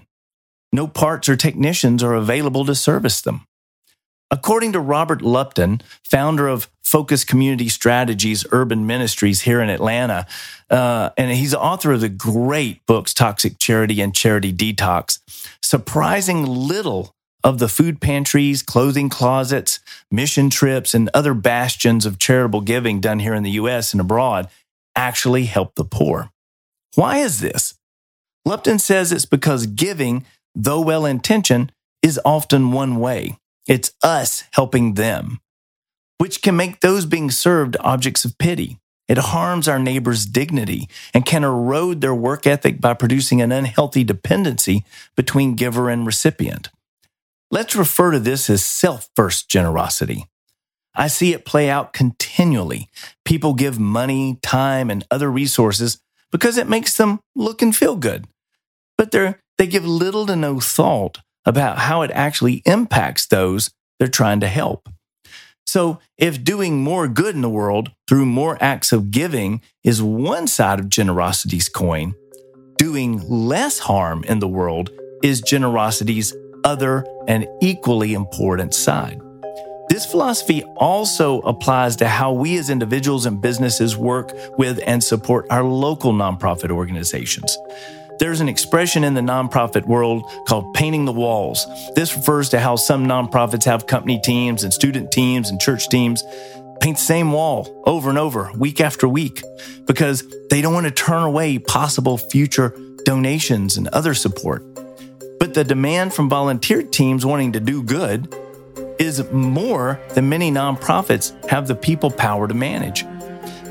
No 0.72 0.88
parts 0.88 1.28
or 1.28 1.36
technicians 1.36 2.02
are 2.02 2.14
available 2.14 2.64
to 2.64 2.74
service 2.74 3.20
them. 3.20 3.46
According 4.30 4.72
to 4.72 4.80
Robert 4.80 5.22
Lupton, 5.22 5.80
founder 6.02 6.48
of 6.48 6.68
Focused 6.82 7.26
Community 7.28 7.68
Strategies 7.68 8.44
Urban 8.50 8.86
Ministries 8.86 9.42
here 9.42 9.60
in 9.60 9.68
Atlanta, 9.68 10.26
uh, 10.68 11.10
and 11.16 11.30
he's 11.30 11.54
author 11.54 11.92
of 11.92 12.00
the 12.00 12.08
great 12.08 12.84
books 12.86 13.14
Toxic 13.14 13.58
Charity 13.58 14.00
and 14.00 14.14
Charity 14.14 14.52
Detox, 14.52 15.20
surprising 15.62 16.44
little 16.44 17.14
of 17.44 17.58
the 17.58 17.68
food 17.68 18.00
pantries, 18.00 18.62
clothing 18.62 19.08
closets, 19.08 19.78
mission 20.10 20.50
trips, 20.50 20.94
and 20.94 21.08
other 21.14 21.32
bastions 21.32 22.04
of 22.04 22.18
charitable 22.18 22.62
giving 22.62 23.00
done 23.00 23.20
here 23.20 23.34
in 23.34 23.44
the 23.44 23.52
US 23.52 23.92
and 23.92 24.00
abroad 24.00 24.48
actually 24.96 25.44
help 25.44 25.76
the 25.76 25.84
poor. 25.84 26.30
Why 26.96 27.18
is 27.18 27.40
this? 27.40 27.74
Lupton 28.44 28.80
says 28.80 29.12
it's 29.12 29.26
because 29.26 29.66
giving, 29.66 30.24
though 30.54 30.80
well 30.80 31.04
intentioned, 31.04 31.70
is 32.02 32.18
often 32.24 32.72
one 32.72 32.98
way. 32.98 33.38
It's 33.66 33.92
us 34.02 34.44
helping 34.52 34.94
them. 34.94 35.40
which 36.18 36.42
can 36.42 36.56
make 36.56 36.80
those 36.80 37.06
being 37.06 37.30
served 37.30 37.76
objects 37.80 38.24
of 38.24 38.38
pity. 38.38 38.78
It 39.08 39.18
harms 39.18 39.68
our 39.68 39.78
neighbor's 39.78 40.26
dignity 40.26 40.88
and 41.14 41.26
can 41.26 41.44
erode 41.44 42.00
their 42.00 42.14
work 42.14 42.46
ethic 42.46 42.80
by 42.80 42.94
producing 42.94 43.42
an 43.42 43.52
unhealthy 43.52 44.04
dependency 44.04 44.84
between 45.16 45.54
giver 45.56 45.90
and 45.90 46.06
recipient. 46.06 46.70
Let's 47.50 47.76
refer 47.76 48.12
to 48.12 48.20
this 48.20 48.50
as 48.50 48.64
self 48.64 49.08
first 49.16 49.48
generosity. 49.50 50.26
I 50.94 51.08
see 51.08 51.32
it 51.34 51.44
play 51.46 51.70
out 51.70 51.92
continually. 51.92 52.88
People 53.24 53.54
give 53.54 53.78
money, 53.80 54.38
time, 54.42 54.90
and 54.90 55.04
other 55.10 55.30
resources 55.30 56.00
because 56.32 56.58
it 56.58 56.68
makes 56.68 56.96
them 56.96 57.20
look 57.36 57.62
and 57.62 57.76
feel 57.76 57.96
good. 57.96 58.26
But 58.98 59.12
they 59.58 59.66
give 59.66 59.86
little 59.86 60.26
to 60.26 60.36
no 60.36 60.60
thought 60.60 61.20
about 61.46 61.78
how 61.78 62.02
it 62.02 62.10
actually 62.12 62.62
impacts 62.66 63.26
those 63.26 63.70
they're 63.98 64.08
trying 64.08 64.40
to 64.40 64.48
help. 64.48 64.88
So, 65.66 65.98
if 66.16 66.44
doing 66.44 66.82
more 66.82 67.08
good 67.08 67.34
in 67.34 67.40
the 67.40 67.48
world 67.48 67.90
through 68.06 68.26
more 68.26 68.56
acts 68.60 68.92
of 68.92 69.10
giving 69.10 69.62
is 69.82 70.02
one 70.02 70.46
side 70.46 70.78
of 70.78 70.88
generosity's 70.88 71.68
coin, 71.68 72.14
doing 72.78 73.18
less 73.28 73.80
harm 73.80 74.22
in 74.24 74.38
the 74.38 74.48
world 74.48 74.90
is 75.24 75.40
generosity's 75.40 76.34
other 76.62 77.04
and 77.26 77.46
equally 77.60 78.14
important 78.14 78.74
side. 78.74 79.20
This 79.88 80.04
philosophy 80.04 80.62
also 80.76 81.40
applies 81.40 81.96
to 81.96 82.08
how 82.08 82.32
we 82.32 82.56
as 82.58 82.70
individuals 82.70 83.24
and 83.24 83.40
businesses 83.40 83.96
work 83.96 84.32
with 84.58 84.80
and 84.86 85.02
support 85.02 85.46
our 85.50 85.62
local 85.64 86.12
nonprofit 86.12 86.70
organizations. 86.70 87.56
There's 88.18 88.40
an 88.40 88.48
expression 88.48 89.04
in 89.04 89.14
the 89.14 89.20
nonprofit 89.20 89.86
world 89.86 90.24
called 90.46 90.74
painting 90.74 91.04
the 91.04 91.12
walls. 91.12 91.66
This 91.94 92.16
refers 92.16 92.48
to 92.50 92.60
how 92.60 92.76
some 92.76 93.06
nonprofits 93.06 93.64
have 93.64 93.86
company 93.86 94.20
teams 94.22 94.64
and 94.64 94.72
student 94.72 95.12
teams 95.12 95.50
and 95.50 95.60
church 95.60 95.88
teams 95.88 96.22
paint 96.80 96.96
the 96.96 97.02
same 97.02 97.32
wall 97.32 97.82
over 97.86 98.08
and 98.08 98.18
over, 98.18 98.50
week 98.56 98.80
after 98.80 99.08
week, 99.08 99.42
because 99.86 100.24
they 100.50 100.60
don't 100.60 100.74
want 100.74 100.86
to 100.86 100.90
turn 100.90 101.22
away 101.22 101.58
possible 101.58 102.16
future 102.18 102.74
donations 103.04 103.76
and 103.76 103.88
other 103.88 104.14
support. 104.14 104.62
But 105.38 105.54
the 105.54 105.64
demand 105.64 106.14
from 106.14 106.28
volunteer 106.28 106.82
teams 106.82 107.26
wanting 107.26 107.52
to 107.52 107.60
do 107.60 107.82
good 107.82 108.34
is 108.98 109.30
more 109.30 110.00
than 110.14 110.28
many 110.28 110.50
nonprofits 110.50 111.32
have 111.50 111.66
the 111.66 111.74
people 111.74 112.10
power 112.10 112.48
to 112.48 112.54
manage. 112.54 113.04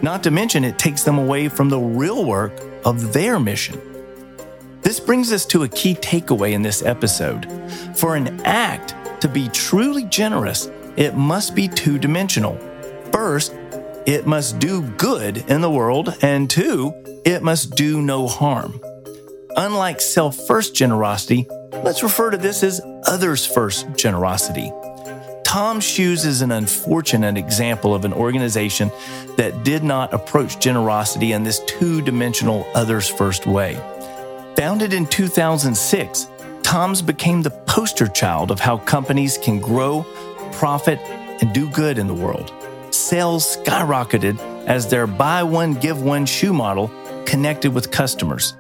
Not 0.02 0.24
to 0.24 0.32
mention, 0.32 0.64
it 0.64 0.78
takes 0.78 1.04
them 1.04 1.18
away 1.18 1.50
from 1.50 1.70
the 1.70 1.80
real 1.80 2.26
work 2.26 2.54
of 2.86 3.14
their 3.14 3.40
mission. 3.40 3.82
This 4.86 5.00
brings 5.00 5.34
us 5.34 5.48
to 5.48 5.64
a 5.64 5.68
key 5.68 5.96
takeaway 5.96 6.52
in 6.52 6.62
this 6.62 6.84
episode. 6.84 7.48
For 7.96 8.16
an 8.16 8.40
act 8.46 8.94
to 9.20 9.28
be 9.28 9.50
truly 9.50 10.04
generous, 10.04 10.70
it 10.96 11.16
must 11.16 11.56
be 11.56 11.68
two 11.68 11.98
dimensional. 11.98 12.56
First, 13.12 13.56
it 14.06 14.28
must 14.28 14.60
do 14.60 14.84
good 14.84 15.38
in 15.50 15.62
the 15.62 15.72
world, 15.72 16.16
and 16.22 16.48
two, 16.48 16.94
it 17.26 17.42
must 17.42 17.72
do 17.72 18.00
no 18.00 18.28
harm. 18.28 18.80
Unlike 19.58 20.02
self 20.02 20.36
first 20.46 20.76
generosity, 20.76 21.48
let's 21.84 22.04
refer 22.04 22.30
to 22.30 22.38
this 22.38 22.62
as 22.62 22.80
others 23.08 23.44
first 23.44 23.88
generosity. 23.96 24.72
Tom 25.44 25.80
Shoes 25.80 26.26
is 26.26 26.44
an 26.44 26.52
unfortunate 26.52 27.38
example 27.38 27.96
of 27.96 28.06
an 28.06 28.14
organization 28.14 28.92
that 29.38 29.64
did 29.64 29.84
not 29.84 30.14
approach 30.14 30.60
generosity 30.60 31.32
in 31.32 31.44
this 31.44 31.60
two 31.66 32.04
dimensional 32.04 32.68
others 32.76 33.10
first 33.10 33.48
way. 33.48 33.82
Founded 34.56 34.94
in 34.94 35.06
2006, 35.08 36.28
Tom's 36.64 37.02
became 37.02 37.42
the 37.42 37.50
poster 37.50 38.08
child 38.08 38.52
of 38.52 38.60
how 38.62 38.78
companies 38.78 39.38
can 39.38 39.60
grow, 39.60 40.04
profit, 40.54 40.98
and 41.42 41.54
do 41.54 41.70
good 41.72 41.98
in 41.98 42.08
the 42.08 42.14
world. 42.14 42.54
Sales 42.90 43.58
skyrocketed 43.58 44.40
as 44.66 44.88
their 44.88 45.08
buy 45.08 45.44
one, 45.44 45.74
give 45.74 46.02
one 46.02 46.26
shoe 46.26 46.54
model 46.54 46.90
connected 47.26 47.74
with 47.74 47.92
customers. 47.92 48.56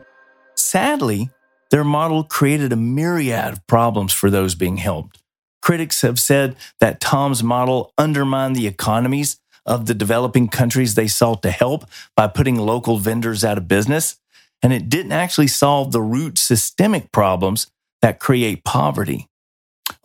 Sadly, 0.55 1.29
their 1.71 1.85
model 1.85 2.25
created 2.25 2.73
a 2.73 2.77
myriad 2.77 3.53
of 3.53 3.65
problems 3.65 4.11
for 4.11 4.29
those 4.29 4.53
being 4.53 4.77
helped. 4.77 5.23
Critics 5.61 6.01
have 6.01 6.19
said 6.19 6.57
that 6.81 6.99
Tom's 6.99 7.41
model 7.41 7.93
undermined 7.97 8.57
the 8.57 8.67
economies 8.67 9.39
of 9.65 9.85
the 9.85 9.95
developing 9.95 10.49
countries 10.49 10.95
they 10.95 11.07
sought 11.07 11.41
to 11.43 11.51
help 11.51 11.85
by 12.17 12.27
putting 12.27 12.57
local 12.57 12.97
vendors 12.97 13.45
out 13.45 13.57
of 13.57 13.69
business 13.69 14.17
and 14.61 14.73
it 14.73 14.89
didn't 14.89 15.11
actually 15.11 15.47
solve 15.47 15.91
the 15.91 16.01
root 16.01 16.37
systemic 16.37 17.11
problems 17.11 17.67
that 18.01 18.19
create 18.19 18.63
poverty. 18.63 19.27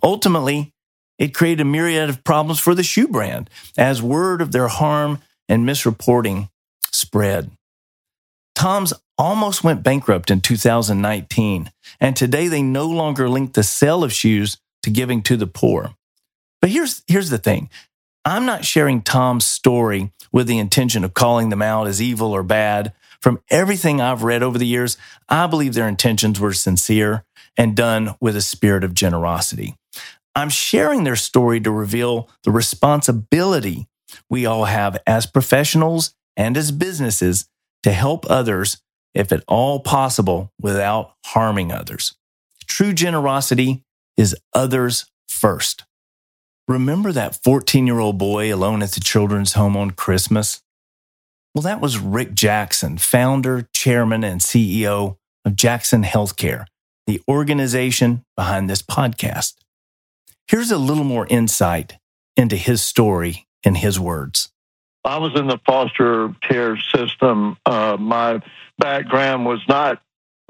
Ultimately, 0.03 0.73
it 1.19 1.35
created 1.35 1.61
a 1.61 1.67
myriad 1.67 2.09
of 2.09 2.25
problems 2.25 2.61
for 2.61 2.75
the 2.75 2.83
shoe 2.83 3.09
brand 3.09 3.51
as 3.77 4.03
word 4.03 4.41
of 4.41 4.53
their 4.53 4.69
harm 4.69 5.21
and 5.49 5.69
misreporting 5.69 6.49
spread. 6.91 7.51
Tom's 8.55 8.93
almost 9.19 9.63
went 9.63 9.83
bankrupt 9.83 10.31
in 10.31 10.41
2019, 10.41 11.71
and 12.01 12.17
today 12.17 12.49
they 12.49 12.63
no 12.63 12.87
longer 12.87 13.29
link 13.29 13.53
the 13.53 13.63
sale 13.63 14.03
of 14.03 14.13
shoes 14.13 14.59
to 14.83 14.91
giving 14.91 15.23
to 15.23 15.37
the 15.37 15.47
poor. 15.47 15.95
But 16.61 16.71
here's, 16.71 17.03
here's 17.07 17.31
the 17.31 17.39
thing 17.39 17.69
I'm 18.25 18.47
not 18.47 18.65
sharing 18.65 19.03
Tom's 19.03 19.45
story 19.45 20.13
with 20.33 20.47
the 20.47 20.59
intention 20.59 21.05
of 21.05 21.15
calling 21.15 21.49
them 21.49 21.63
out 21.63 21.87
as 21.87 22.01
evil 22.01 22.33
or 22.33 22.43
bad 22.43 22.93
from 23.21 23.41
everything 23.51 24.01
I've 24.01 24.23
read 24.23 24.43
over 24.43 24.59
the 24.59 24.67
years, 24.67 24.97
I 25.29 25.47
believe 25.47 25.75
their 25.75 25.89
intentions 25.89 26.41
were 26.41 26.53
sincere 26.53 27.25
and 27.57 27.77
done 27.77 28.15
with 28.21 28.37
a 28.37 28.43
spirit 28.43 28.85
of 28.85 28.95
generosity. 28.95 29.75
I'm 30.35 30.49
sharing 30.49 31.05
their 31.05 31.17
story 31.17 31.61
to 31.61 31.71
reveal 31.71 32.29
the 32.45 32.51
responsibility 32.51 33.89
we 34.29 34.47
all 34.47 34.65
have 34.65 34.97
as 35.07 35.27
professionals 35.27 36.15
and 36.37 36.57
as 36.57 36.73
businesses 36.73 37.49
to 37.83 37.93
help 37.93 38.29
others, 38.31 38.81
if 39.15 39.33
at 39.33 39.45
all 39.49 39.81
possible, 39.81 40.53
without 40.61 41.15
harming 41.27 41.73
others. 41.73 42.17
True 42.67 42.93
generosity 42.93 43.83
is 44.17 44.37
others 44.55 45.07
first. 45.29 45.85
Remember 46.69 47.11
that 47.11 47.43
14 47.43 47.87
year 47.87 47.99
old 47.99 48.17
boy 48.17 48.55
alone 48.55 48.83
at 48.83 48.93
the 48.93 49.01
children's 49.01 49.55
home 49.55 49.77
on 49.77 49.91
Christmas? 49.91 50.63
Well, 51.55 51.63
that 51.63 51.81
was 51.81 51.99
Rick 51.99 52.35
Jackson, 52.35 52.97
founder, 52.97 53.69
chairman, 53.73 54.23
and 54.23 54.41
CEO 54.41 55.17
of 55.45 55.57
Jackson 55.57 56.05
Healthcare, 56.05 56.67
the 57.09 57.21
organization 57.29 58.25
behind 58.37 58.71
this 58.71 58.83
podcast. 58.83 59.55
Here's 60.47 60.71
a 60.71 60.79
little 60.79 61.05
more 61.05 61.27
insight 61.29 61.99
into 62.37 62.57
his 62.57 62.83
story 62.83 63.49
in 63.65 63.75
his 63.77 63.99
words. 63.99 64.51
I 65.05 65.19
was 65.19 65.33
in 65.35 65.49
the 65.49 65.59
foster 65.67 66.33
care 66.41 66.77
system. 66.77 67.57
Uh, 67.67 67.97
my 67.99 68.41
background 68.79 69.45
was 69.45 69.61
not 69.69 70.01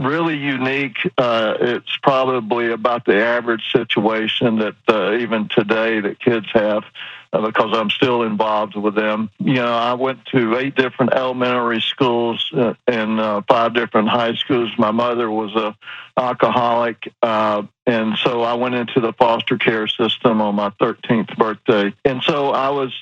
really 0.00 0.36
unique. 0.36 0.98
Uh, 1.18 1.54
it's 1.60 1.96
probably 2.02 2.72
about 2.72 3.04
the 3.04 3.24
average 3.24 3.70
situation 3.72 4.58
that 4.58 4.76
uh, 4.88 5.12
even 5.14 5.48
today 5.48 6.00
that 6.00 6.18
kids 6.18 6.46
have 6.52 6.84
uh, 7.32 7.46
because 7.46 7.76
I'm 7.76 7.90
still 7.90 8.22
involved 8.22 8.76
with 8.76 8.94
them. 8.94 9.30
You 9.38 9.54
know, 9.54 9.72
I 9.72 9.94
went 9.94 10.24
to 10.26 10.56
eight 10.56 10.74
different 10.74 11.14
elementary 11.14 11.80
schools 11.80 12.50
uh, 12.56 12.74
and 12.86 13.20
uh, 13.20 13.42
five 13.48 13.74
different 13.74 14.08
high 14.08 14.34
schools. 14.34 14.70
My 14.78 14.90
mother 14.90 15.30
was 15.30 15.54
a 15.54 15.76
alcoholic, 16.16 17.12
uh, 17.22 17.62
and 17.86 18.16
so 18.18 18.42
I 18.42 18.54
went 18.54 18.74
into 18.74 19.00
the 19.00 19.12
foster 19.12 19.58
care 19.58 19.86
system 19.86 20.40
on 20.40 20.54
my 20.54 20.70
13th 20.80 21.36
birthday. 21.36 21.94
And 22.04 22.22
so 22.22 22.50
I 22.50 22.70
was 22.70 22.92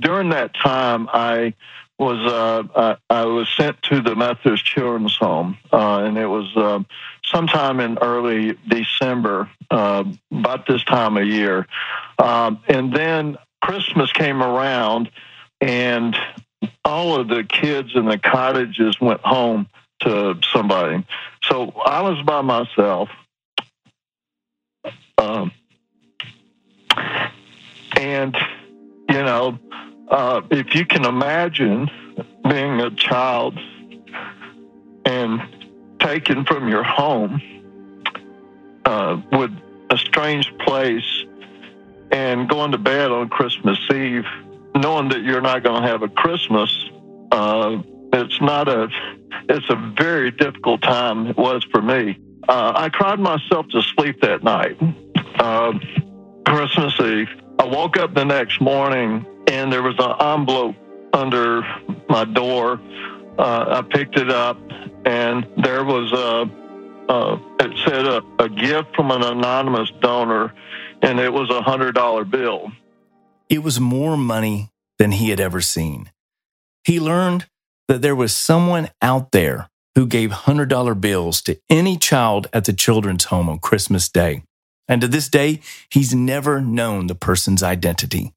during 0.00 0.30
that 0.30 0.54
time 0.54 1.08
I 1.12 1.54
was 1.98 2.18
uh, 2.20 2.96
I, 3.10 3.14
I, 3.14 3.24
was 3.24 3.48
sent 3.56 3.82
to 3.82 4.00
the 4.00 4.14
Methodist 4.14 4.64
Children's 4.64 5.16
Home, 5.16 5.58
uh, 5.72 6.04
and 6.04 6.16
it 6.16 6.26
was 6.26 6.56
uh, 6.56 6.80
sometime 7.24 7.80
in 7.80 7.98
early 7.98 8.56
December, 8.68 9.50
uh, 9.70 10.04
about 10.30 10.66
this 10.66 10.84
time 10.84 11.16
of 11.16 11.26
year. 11.26 11.66
Um, 12.18 12.60
and 12.68 12.92
then 12.92 13.36
Christmas 13.62 14.12
came 14.12 14.42
around, 14.42 15.10
and 15.60 16.16
all 16.84 17.18
of 17.20 17.28
the 17.28 17.42
kids 17.44 17.90
in 17.94 18.06
the 18.06 18.18
cottages 18.18 19.00
went 19.00 19.20
home 19.20 19.68
to 20.00 20.38
somebody. 20.52 21.04
So 21.42 21.72
I 21.84 22.02
was 22.02 22.22
by 22.22 22.42
myself. 22.42 23.08
Um, 25.18 25.50
and, 27.96 28.36
you 29.08 29.22
know, 29.22 29.58
uh, 30.10 30.40
if 30.50 30.74
you 30.74 30.86
can 30.86 31.04
imagine 31.04 31.90
being 32.48 32.80
a 32.80 32.90
child 32.90 33.58
and 35.04 35.40
taken 36.00 36.44
from 36.44 36.68
your 36.68 36.82
home 36.82 37.42
uh, 38.84 39.20
with 39.32 39.50
a 39.90 39.98
strange 39.98 40.52
place 40.58 41.24
and 42.10 42.48
going 42.48 42.72
to 42.72 42.78
bed 42.78 43.10
on 43.10 43.28
Christmas 43.28 43.78
Eve, 43.92 44.24
knowing 44.74 45.08
that 45.10 45.22
you're 45.22 45.42
not 45.42 45.62
going 45.62 45.82
to 45.82 45.88
have 45.88 46.02
a 46.02 46.08
Christmas, 46.08 46.90
uh, 47.30 47.78
it's 48.12 48.40
not 48.40 48.68
a, 48.68 48.88
it's 49.48 49.68
a 49.68 49.76
very 49.98 50.30
difficult 50.30 50.80
time. 50.82 51.26
It 51.26 51.36
was 51.36 51.64
for 51.70 51.82
me. 51.82 52.18
Uh, 52.48 52.72
I 52.74 52.88
cried 52.88 53.20
myself 53.20 53.66
to 53.68 53.82
sleep 53.82 54.22
that 54.22 54.42
night, 54.42 54.78
uh, 55.38 55.72
Christmas 56.46 56.98
Eve. 56.98 57.28
I 57.58 57.66
woke 57.66 57.98
up 57.98 58.14
the 58.14 58.24
next 58.24 58.60
morning 58.60 59.26
and 59.48 59.72
there 59.72 59.82
was 59.82 59.94
an 59.98 60.14
envelope 60.20 60.76
under 61.12 61.62
my 62.08 62.24
door. 62.24 62.80
Uh, 63.38 63.82
I 63.82 63.82
picked 63.82 64.16
it 64.16 64.30
up, 64.30 64.58
and 65.04 65.46
there 65.56 65.84
was 65.84 66.12
a, 66.12 67.12
uh, 67.12 67.38
it 67.60 67.78
said 67.84 68.06
a, 68.06 68.22
a 68.38 68.48
gift 68.48 68.94
from 68.94 69.10
an 69.10 69.22
anonymous 69.22 69.90
donor, 70.00 70.52
and 71.02 71.18
it 71.18 71.32
was 71.32 71.50
a 71.50 71.62
hundred 71.62 71.94
dollar 71.94 72.24
bill. 72.24 72.70
It 73.48 73.62
was 73.62 73.80
more 73.80 74.16
money 74.16 74.70
than 74.98 75.12
he 75.12 75.30
had 75.30 75.40
ever 75.40 75.60
seen. 75.60 76.10
He 76.84 77.00
learned 77.00 77.46
that 77.86 78.02
there 78.02 78.16
was 78.16 78.36
someone 78.36 78.90
out 79.00 79.32
there 79.32 79.68
who 79.94 80.06
gave 80.06 80.30
$100 80.30 81.00
bills 81.00 81.40
to 81.42 81.58
any 81.70 81.96
child 81.96 82.46
at 82.52 82.64
the 82.66 82.72
children's 82.72 83.24
home 83.24 83.48
on 83.48 83.58
Christmas 83.58 84.08
Day. 84.08 84.42
And 84.86 85.00
to 85.00 85.08
this 85.08 85.28
day, 85.28 85.60
he's 85.90 86.14
never 86.14 86.60
known 86.60 87.06
the 87.06 87.14
person's 87.14 87.62
identity. 87.62 88.32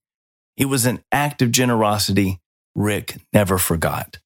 It 0.61 0.69
was 0.69 0.85
an 0.85 1.03
act 1.11 1.41
of 1.41 1.49
generosity 1.49 2.39
Rick 2.75 3.17
never 3.33 3.57
forgot. 3.57 4.19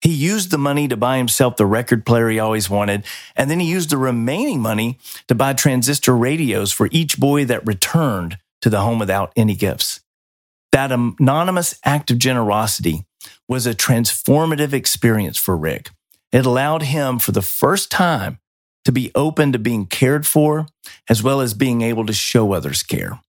He 0.00 0.12
used 0.12 0.50
the 0.50 0.58
money 0.58 0.88
to 0.88 0.96
buy 0.96 1.18
himself 1.18 1.56
the 1.56 1.66
record 1.66 2.04
player 2.04 2.28
he 2.28 2.40
always 2.40 2.68
wanted, 2.68 3.04
and 3.36 3.48
then 3.48 3.60
he 3.60 3.70
used 3.70 3.90
the 3.90 3.96
remaining 3.96 4.60
money 4.60 4.98
to 5.28 5.36
buy 5.36 5.52
transistor 5.52 6.16
radios 6.16 6.72
for 6.72 6.88
each 6.90 7.20
boy 7.20 7.44
that 7.44 7.64
returned 7.64 8.38
to 8.60 8.68
the 8.68 8.80
home 8.80 8.98
without 8.98 9.32
any 9.36 9.54
gifts. 9.54 10.00
That 10.72 10.90
anonymous 10.90 11.78
act 11.84 12.10
of 12.10 12.18
generosity 12.18 13.06
was 13.48 13.64
a 13.64 13.72
transformative 13.72 14.72
experience 14.72 15.38
for 15.38 15.56
Rick. 15.56 15.90
It 16.32 16.44
allowed 16.44 16.82
him 16.82 17.20
for 17.20 17.30
the 17.30 17.40
first 17.40 17.88
time 17.88 18.40
to 18.84 18.90
be 18.90 19.12
open 19.14 19.52
to 19.52 19.60
being 19.60 19.86
cared 19.86 20.26
for, 20.26 20.66
as 21.08 21.22
well 21.22 21.40
as 21.40 21.54
being 21.54 21.82
able 21.82 22.04
to 22.06 22.12
show 22.12 22.52
others 22.52 22.82
care. 22.82 23.20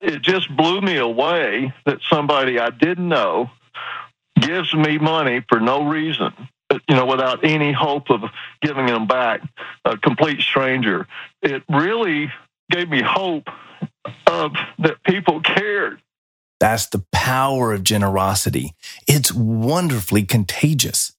It 0.00 0.22
just 0.22 0.54
blew 0.56 0.80
me 0.80 0.96
away 0.96 1.72
that 1.84 1.98
somebody 2.08 2.58
I 2.58 2.70
didn't 2.70 3.08
know 3.08 3.50
gives 4.40 4.74
me 4.74 4.98
money 4.98 5.44
for 5.48 5.60
no 5.60 5.84
reason, 5.84 6.32
you 6.88 6.94
know, 6.94 7.04
without 7.04 7.44
any 7.44 7.72
hope 7.72 8.10
of 8.10 8.22
giving 8.62 8.86
them 8.86 9.06
back, 9.06 9.42
a 9.84 9.98
complete 9.98 10.40
stranger. 10.40 11.06
It 11.42 11.62
really 11.68 12.32
gave 12.70 12.88
me 12.88 13.02
hope 13.02 13.48
of 14.26 14.52
that 14.78 15.02
people 15.04 15.40
cared. 15.40 16.00
That's 16.58 16.86
the 16.86 17.04
power 17.12 17.72
of 17.72 17.84
generosity. 17.84 18.74
It's 19.06 19.32
wonderfully 19.32 20.24
contagious. 20.24 21.12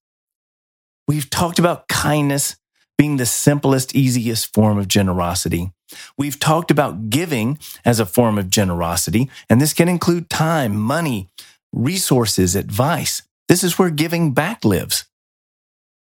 We've 1.08 1.30
talked 1.30 1.60
about 1.60 1.88
kindness 1.88 2.56
being 2.98 3.18
the 3.18 3.26
simplest, 3.26 3.96
easiest 3.96 4.54
form 4.54 4.78
of 4.78 4.88
generosity. 4.88 5.72
We've 6.18 6.40
talked 6.40 6.72
about 6.72 7.10
giving 7.10 7.60
as 7.86 8.00
a 8.00 8.06
form 8.06 8.38
of 8.38 8.50
generosity, 8.50 9.30
and 9.50 9.62
this 9.62 9.74
can 9.74 9.90
include 9.90 10.30
time, 10.30 10.76
money, 10.76 11.30
resources, 11.74 12.56
advice. 12.56 13.22
This 13.48 13.64
is 13.64 13.78
where 13.78 13.90
giving 13.90 14.34
back 14.34 14.64
lives. 14.64 15.06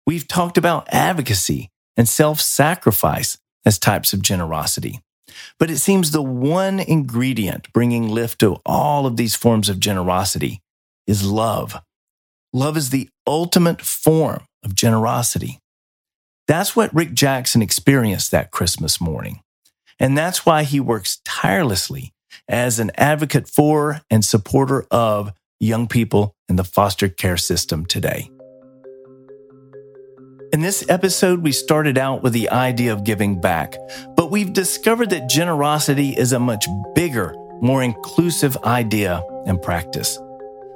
We've 0.06 0.26
talked 0.26 0.58
about 0.58 0.88
advocacy 0.92 1.70
and 1.96 2.08
self 2.08 2.40
sacrifice 2.40 3.38
as 3.66 3.78
types 3.78 4.12
of 4.12 4.22
generosity. 4.22 5.00
But 5.58 5.70
it 5.70 5.78
seems 5.78 6.10
the 6.10 6.22
one 6.22 6.80
ingredient 6.80 7.72
bringing 7.72 8.08
lift 8.08 8.40
to 8.40 8.60
all 8.64 9.06
of 9.06 9.16
these 9.16 9.36
forms 9.36 9.68
of 9.68 9.80
generosity 9.80 10.60
is 11.06 11.24
love. 11.24 11.80
Love 12.52 12.76
is 12.76 12.90
the 12.90 13.08
ultimate 13.26 13.82
form 13.82 14.44
of 14.64 14.74
generosity. 14.74 15.58
That's 16.46 16.74
what 16.74 16.94
Rick 16.94 17.12
Jackson 17.12 17.60
experienced 17.60 18.30
that 18.30 18.50
Christmas 18.50 19.00
morning. 19.00 19.40
And 20.00 20.16
that's 20.16 20.46
why 20.46 20.62
he 20.62 20.80
works 20.80 21.20
tirelessly 21.24 22.12
as 22.48 22.78
an 22.78 22.90
advocate 22.96 23.48
for 23.48 24.00
and 24.10 24.24
supporter 24.24 24.86
of 24.90 25.32
young 25.60 25.88
people 25.88 26.34
in 26.48 26.56
the 26.56 26.64
foster 26.64 27.08
care 27.08 27.36
system 27.36 27.84
today. 27.84 28.30
In 30.50 30.62
this 30.62 30.88
episode, 30.88 31.42
we 31.42 31.52
started 31.52 31.98
out 31.98 32.22
with 32.22 32.32
the 32.32 32.48
idea 32.48 32.92
of 32.92 33.04
giving 33.04 33.38
back, 33.38 33.76
but 34.16 34.30
we've 34.30 34.52
discovered 34.52 35.10
that 35.10 35.28
generosity 35.28 36.16
is 36.16 36.32
a 36.32 36.40
much 36.40 36.66
bigger, 36.94 37.34
more 37.60 37.82
inclusive 37.82 38.56
idea 38.64 39.22
and 39.44 39.60
practice. 39.60 40.18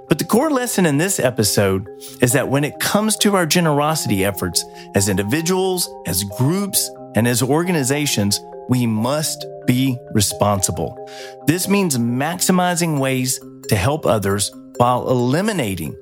But 0.09 0.19
the 0.19 0.27
core 0.27 0.51
lesson 0.51 0.85
in 0.85 0.99
this 0.99 1.19
episode 1.19 1.89
is 2.21 2.33
that 2.33 2.49
when 2.49 2.65
it 2.65 2.81
comes 2.81 3.17
to 3.19 3.35
our 3.35 3.47
generosity 3.47 4.27
efforts 4.27 4.63
as 4.95 5.09
individuals, 5.09 5.89
as 6.07 6.23
groups, 6.37 6.91
and 7.15 7.27
as 7.27 7.43
organizations, 7.43 8.39
we 8.69 8.87
must 8.87 9.45
be 9.67 9.99
responsible. 10.13 11.09
This 11.47 11.69
means 11.69 11.99
maximizing 11.99 12.99
ways 12.99 13.41
to 13.69 13.77
help 13.77 14.07
others 14.07 14.51
while 14.77 15.09
eliminating 15.09 15.97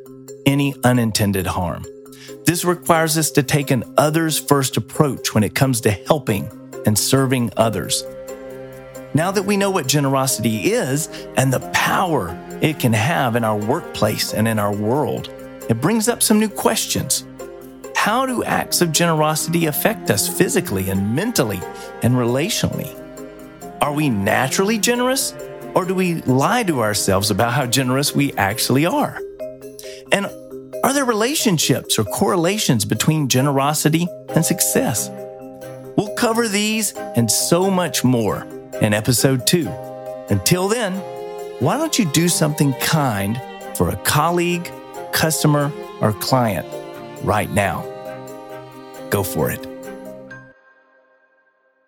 any 0.47 0.75
unintended 0.85 1.47
harm. 1.47 1.85
This 2.47 2.65
requires 2.65 3.19
us 3.19 3.31
to 3.33 3.43
take 3.43 3.71
an 3.71 3.85
others 3.97 4.39
first 4.39 4.77
approach 4.77 5.35
when 5.35 5.45
it 5.45 5.55
comes 5.55 5.81
to 5.83 5.91
helping 5.91 6.51
and 6.87 6.99
serving 6.99 7.53
others. 7.57 8.05
Now 9.13 9.31
that 9.33 9.45
we 9.45 9.57
know 9.57 9.71
what 9.71 9.87
generosity 9.87 10.73
is 10.73 11.09
and 11.37 11.53
the 11.53 11.61
power 11.73 12.39
it 12.61 12.79
can 12.79 12.93
have 12.93 13.37
in 13.37 13.45
our 13.45 13.57
workplace 13.57 14.33
and 14.33 14.47
in 14.47 14.59
our 14.59 14.73
world, 14.73 15.29
it 15.69 15.81
brings 15.81 16.09
up 16.09 16.23
some 16.23 16.39
new 16.39 16.49
questions. 16.49 17.25
How 18.01 18.25
do 18.25 18.43
acts 18.45 18.81
of 18.81 18.93
generosity 18.93 19.67
affect 19.67 20.11
us 20.11 20.27
physically 20.27 20.89
and 20.89 21.15
mentally 21.15 21.61
and 22.03 22.15
relationally? 22.15 22.89
Are 23.83 23.93
we 23.93 24.09
naturally 24.09 24.79
generous 24.79 25.35
or 25.75 25.85
do 25.85 25.95
we 25.95 26.23
lie 26.23 26.63
to 26.63 26.81
ourselves 26.81 27.31
about 27.31 27.53
how 27.53 27.67
generous 27.67 28.15
we 28.15 28.33
actually 28.39 28.87
are? 28.87 29.21
And 30.13 30.25
are 30.83 30.95
there 30.95 31.05
relationships 31.05 31.99
or 31.99 32.05
correlations 32.05 32.87
between 32.87 33.29
generosity 33.29 34.09
and 34.35 34.47
success? 34.47 35.11
We'll 35.95 36.15
cover 36.15 36.49
these 36.49 36.95
and 36.95 37.31
so 37.31 37.71
much 37.71 38.03
more 38.03 38.47
in 38.81 38.95
episode 38.95 39.47
two. 39.47 39.69
Until 40.31 40.69
then, 40.69 40.95
why 41.59 41.77
don't 41.77 41.99
you 41.99 42.07
do 42.07 42.31
something 42.31 42.73
kind 42.81 43.39
for 43.75 43.91
a 43.91 43.97
colleague, 43.97 44.73
customer, 45.13 45.71
or 46.01 46.15
client 46.15 46.67
right 47.23 47.51
now? 47.51 47.85
Go 49.11 49.23
for 49.23 49.51
it. 49.51 49.67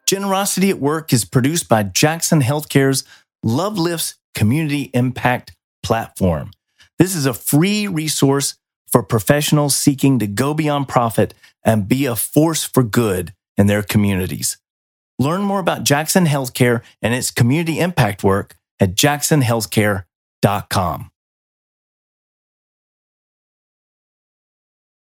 Generosity 0.06 0.70
at 0.70 0.78
Work 0.78 1.12
is 1.12 1.24
produced 1.24 1.68
by 1.68 1.82
Jackson 1.84 2.42
Healthcare's 2.42 3.04
LoveLifts 3.44 4.14
Community 4.34 4.90
Impact 4.92 5.56
Platform. 5.82 6.50
This 6.98 7.14
is 7.14 7.26
a 7.26 7.34
free 7.34 7.86
resource 7.86 8.56
for 8.90 9.02
professionals 9.02 9.74
seeking 9.74 10.18
to 10.18 10.26
go 10.26 10.54
beyond 10.54 10.88
profit 10.88 11.34
and 11.64 11.88
be 11.88 12.04
a 12.06 12.14
force 12.14 12.62
for 12.64 12.82
good 12.82 13.32
in 13.56 13.68
their 13.68 13.82
communities. 13.82 14.58
Learn 15.18 15.42
more 15.42 15.58
about 15.60 15.84
Jackson 15.84 16.26
Healthcare 16.26 16.82
and 17.00 17.14
its 17.14 17.30
community 17.30 17.80
impact 17.80 18.22
work 18.24 18.56
at 18.80 18.94
jacksonhealthcare.com. 18.94 21.11